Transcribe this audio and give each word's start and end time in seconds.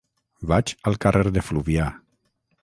Vaig 0.51 0.73
al 0.91 0.97
carrer 1.05 1.35
de 1.37 1.45
Fluvià. 1.51 1.87